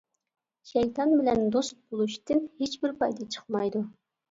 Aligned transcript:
شەيتان 0.69 1.13
بىلەن 1.19 1.43
دوست 1.57 1.77
بولۇشتىن 1.93 2.43
ھېچبىر 2.65 2.99
پايدا 3.05 3.31
چىقمايدۇ. 3.39 3.87